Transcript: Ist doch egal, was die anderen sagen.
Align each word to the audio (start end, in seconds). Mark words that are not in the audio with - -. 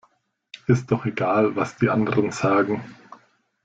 Ist 0.65 0.89
doch 0.91 1.05
egal, 1.05 1.55
was 1.55 1.75
die 1.75 1.89
anderen 1.91 2.31
sagen. 2.31 2.83